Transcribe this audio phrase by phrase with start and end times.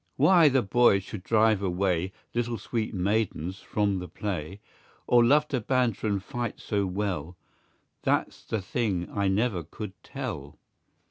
[0.15, 4.59] Why the boys should drive away, Little sweet maidens from the play,
[5.05, 7.37] Or love to banter and fight so well,
[8.01, 10.57] That's the thing I never could tell.